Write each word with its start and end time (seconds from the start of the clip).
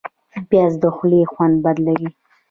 پیاز 0.49 0.73
د 0.83 0.85
خولې 0.95 1.21
خوند 1.31 1.55
بدلوي 1.63 2.09